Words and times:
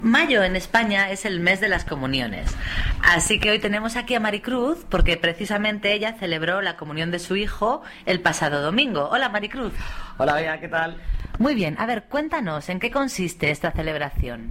Mayo 0.00 0.44
en 0.44 0.54
España 0.54 1.10
es 1.10 1.24
el 1.24 1.40
mes 1.40 1.60
de 1.60 1.68
las 1.68 1.84
comuniones. 1.84 2.56
Así 3.02 3.40
que 3.40 3.50
hoy 3.50 3.58
tenemos 3.58 3.96
aquí 3.96 4.14
a 4.14 4.20
Maricruz 4.20 4.86
porque 4.88 5.16
precisamente 5.16 5.92
ella 5.92 6.14
celebró 6.20 6.62
la 6.62 6.76
comunión 6.76 7.10
de 7.10 7.18
su 7.18 7.34
hijo 7.34 7.82
el 8.06 8.20
pasado 8.20 8.62
domingo. 8.62 9.08
Hola 9.10 9.28
Maricruz. 9.28 9.72
Hola 10.16 10.34
Bea, 10.34 10.60
¿qué 10.60 10.68
tal? 10.68 10.98
Muy 11.38 11.54
bien, 11.54 11.76
a 11.78 11.86
ver, 11.86 12.04
cuéntanos, 12.08 12.68
¿en 12.68 12.80
qué 12.80 12.90
consiste 12.90 13.52
esta 13.52 13.70
celebración? 13.70 14.50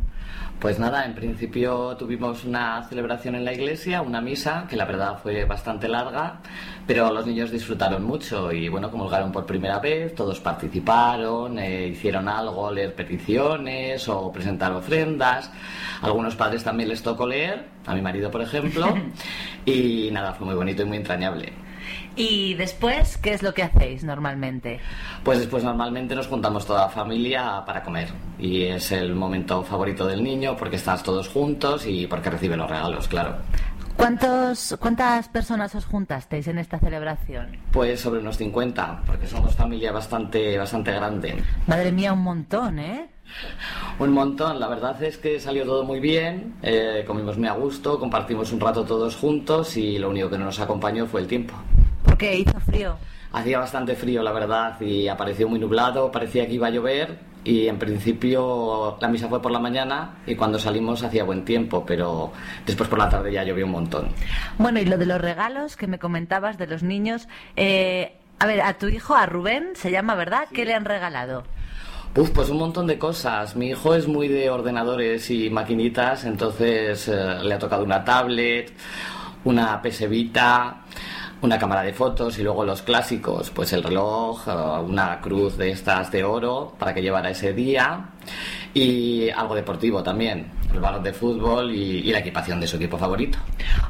Pues 0.57 0.79
nada, 0.79 1.05
en 1.05 1.13
principio 1.13 1.97
tuvimos 1.97 2.45
una 2.45 2.81
celebración 2.87 3.35
en 3.35 3.43
la 3.43 3.53
iglesia, 3.53 4.01
una 4.01 4.21
misa, 4.21 4.65
que 4.69 4.77
la 4.77 4.85
verdad 4.85 5.19
fue 5.21 5.43
bastante 5.43 5.89
larga, 5.89 6.39
pero 6.87 7.11
los 7.11 7.27
niños 7.27 7.51
disfrutaron 7.51 8.03
mucho 8.05 8.53
y 8.53 8.69
bueno, 8.69 8.89
comulgaron 8.89 9.33
por 9.33 9.45
primera 9.45 9.79
vez, 9.79 10.15
todos 10.15 10.39
participaron, 10.39 11.59
eh, 11.59 11.89
hicieron 11.89 12.29
algo, 12.29 12.71
leer 12.71 12.95
peticiones 12.95 14.07
o 14.07 14.31
presentar 14.31 14.71
ofrendas. 14.71 15.51
Algunos 16.01 16.37
padres 16.37 16.63
también 16.63 16.87
les 16.87 17.03
tocó 17.03 17.27
leer, 17.27 17.65
a 17.85 17.93
mi 17.93 18.01
marido 18.01 18.31
por 18.31 18.41
ejemplo, 18.41 18.95
y 19.65 20.09
nada, 20.11 20.33
fue 20.33 20.47
muy 20.47 20.55
bonito 20.55 20.83
y 20.83 20.85
muy 20.85 20.97
entrañable. 20.97 21.66
¿Y 22.15 22.53
después 22.55 23.17
qué 23.17 23.33
es 23.33 23.43
lo 23.43 23.53
que 23.53 23.63
hacéis 23.63 24.03
normalmente? 24.03 24.79
Pues 25.23 25.39
después 25.39 25.63
normalmente 25.63 26.15
nos 26.15 26.27
juntamos 26.27 26.65
toda 26.65 26.81
la 26.81 26.89
familia 26.89 27.63
para 27.65 27.83
comer 27.83 28.09
y 28.39 28.63
es 28.63 28.91
el 28.91 29.15
momento 29.15 29.63
favorito 29.63 30.05
del 30.07 30.23
niño 30.23 30.55
porque 30.57 30.77
estás 30.77 31.03
todos 31.03 31.27
juntos 31.29 31.85
y 31.85 32.07
porque 32.07 32.29
recibe 32.29 32.57
los 32.57 32.69
regalos, 32.69 33.07
claro. 33.07 33.37
¿Cuántos, 33.97 34.77
¿Cuántas 34.79 35.27
personas 35.27 35.73
os 35.73 35.85
juntasteis 35.85 36.47
en 36.47 36.59
esta 36.59 36.77
celebración? 36.77 37.57
Pues 37.71 37.99
sobre 37.99 38.19
unos 38.19 38.37
50, 38.37 39.01
porque 39.07 39.25
somos 39.25 39.55
familia 39.55 39.91
bastante, 39.91 40.55
bastante 40.55 40.91
grande. 40.91 41.43
Madre 41.65 41.91
mía, 41.91 42.13
un 42.13 42.21
montón, 42.21 42.77
¿eh? 42.77 43.09
Un 43.99 44.11
montón, 44.11 44.59
la 44.59 44.67
verdad 44.67 45.01
es 45.01 45.17
que 45.17 45.39
salió 45.39 45.65
todo 45.65 45.83
muy 45.83 45.99
bien, 45.99 46.53
eh, 46.61 47.03
comimos 47.07 47.39
muy 47.39 47.47
a 47.47 47.53
gusto, 47.53 47.99
compartimos 47.99 48.51
un 48.51 48.59
rato 48.59 48.83
todos 48.83 49.15
juntos 49.15 49.75
y 49.75 49.97
lo 49.97 50.09
único 50.11 50.29
que 50.29 50.37
no 50.37 50.45
nos 50.45 50.59
acompañó 50.59 51.07
fue 51.07 51.21
el 51.21 51.27
tiempo. 51.27 51.55
¿Por 52.17 52.27
qué? 52.27 52.39
¿Hizo 52.39 52.59
frío? 52.61 52.97
Hacía 53.31 53.59
bastante 53.59 53.95
frío, 53.95 54.23
la 54.23 54.31
verdad, 54.31 54.81
y 54.81 55.07
apareció 55.07 55.47
muy 55.47 55.59
nublado, 55.59 56.11
parecía 56.11 56.47
que 56.47 56.53
iba 56.53 56.65
a 56.65 56.71
llover 56.71 57.19
y 57.43 57.67
en 57.67 57.77
principio 57.77 58.97
la 58.99 59.07
misa 59.07 59.27
fue 59.27 59.39
por 59.39 59.51
la 59.51 59.59
mañana 59.59 60.15
y 60.25 60.33
cuando 60.33 60.57
salimos 60.57 61.03
hacía 61.03 61.23
buen 61.23 61.45
tiempo, 61.45 61.85
pero 61.85 62.33
después 62.65 62.89
por 62.89 62.97
la 62.97 63.07
tarde 63.07 63.31
ya 63.31 63.43
llovió 63.43 63.65
un 63.65 63.71
montón. 63.71 64.07
Bueno, 64.57 64.79
y 64.79 64.85
lo 64.85 64.97
de 64.97 65.05
los 65.05 65.21
regalos 65.21 65.77
que 65.77 65.85
me 65.85 65.99
comentabas 65.99 66.57
de 66.57 66.65
los 66.65 66.81
niños, 66.81 67.27
eh, 67.55 68.13
a 68.39 68.47
ver, 68.47 68.61
a 68.61 68.79
tu 68.79 68.87
hijo, 68.87 69.13
a 69.13 69.27
Rubén, 69.27 69.73
se 69.75 69.91
llama, 69.91 70.15
¿verdad? 70.15 70.47
¿Qué 70.51 70.65
le 70.65 70.73
han 70.73 70.85
regalado? 70.85 71.43
Uf, 72.15 72.31
pues 72.31 72.49
un 72.49 72.57
montón 72.57 72.87
de 72.87 72.97
cosas. 72.97 73.55
Mi 73.55 73.69
hijo 73.69 73.93
es 73.93 74.07
muy 74.07 74.27
de 74.27 74.49
ordenadores 74.49 75.29
y 75.29 75.51
maquinitas, 75.51 76.25
entonces 76.25 77.09
eh, 77.09 77.37
le 77.43 77.53
ha 77.53 77.59
tocado 77.59 77.83
una 77.83 78.03
tablet, 78.03 78.73
una 79.43 79.79
PS 79.83 80.09
Vita, 80.09 80.81
una 81.41 81.59
cámara 81.59 81.83
de 81.83 81.93
fotos 81.93 82.37
y 82.39 82.43
luego 82.43 82.65
los 82.65 82.81
clásicos, 82.81 83.49
pues 83.51 83.71
el 83.73 83.83
reloj, 83.83 84.47
una 84.85 85.19
cruz 85.21 85.57
de 85.57 85.71
estas 85.71 86.11
de 86.11 86.23
oro 86.23 86.73
para 86.79 86.93
que 86.93 87.01
llevara 87.01 87.29
ese 87.29 87.53
día 87.53 88.09
y 88.73 89.29
algo 89.29 89.55
deportivo 89.55 90.03
también, 90.03 90.51
el 90.73 90.79
balón 90.79 91.03
de 91.03 91.13
fútbol 91.13 91.71
y, 91.71 91.99
y 91.99 92.11
la 92.11 92.19
equipación 92.19 92.59
de 92.59 92.67
su 92.67 92.75
equipo 92.77 92.97
favorito. 92.97 93.37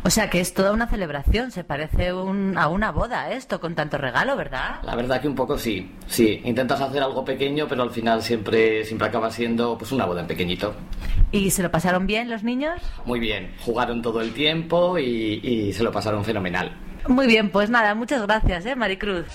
O 0.04 0.10
sea 0.10 0.30
que 0.30 0.40
es 0.40 0.54
toda 0.54 0.72
una 0.72 0.88
celebración, 0.88 1.52
se 1.52 1.64
parece 1.64 2.14
un- 2.14 2.58
a 2.58 2.68
una 2.68 2.92
boda 2.92 3.32
esto, 3.32 3.60
con 3.60 3.76
tanto 3.76 3.98
regalo, 3.98 4.36
¿verdad? 4.36 4.80
La 4.84 4.96
verdad 4.96 5.20
que 5.22 5.28
un 5.28 5.36
poco 5.36 5.58
sí, 5.58 5.92
sí, 6.08 6.42
intentas 6.46 6.80
hacer 6.82 7.02
algo 7.02 7.26
pequeño, 7.26 7.66
pero 7.68 7.84
al 7.84 7.92
final 7.92 8.22
siempre, 8.22 8.84
siempre 8.86 9.08
acaba 9.08 9.32
siendo 9.32 9.78
pues 9.78 9.92
una 9.92 10.06
boda 10.06 10.22
en 10.22 10.28
pequeñito. 10.28 10.74
¿Y 11.32 11.50
se 11.52 11.64
lo 11.64 11.72
pasaron 11.72 12.08
bien 12.08 12.30
los 12.30 12.44
niños? 12.44 12.80
Muy 13.06 13.20
bien, 13.20 13.54
jugaron 13.66 14.02
todo 14.02 14.22
el 14.22 14.34
tiempo 14.34 14.98
y, 14.98 15.40
y 15.44 15.74
se 15.74 15.84
lo 15.84 15.92
pasaron 15.92 16.24
fenomenal. 16.24 16.72
Muy 17.08 17.28
bien, 17.28 17.50
pues 17.50 17.70
nada, 17.70 17.96
muchas 17.96 18.22
gracias, 18.24 18.66
¿eh, 18.66 18.76
Maricruz? 18.76 19.26